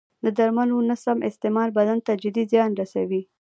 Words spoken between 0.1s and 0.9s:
د درملو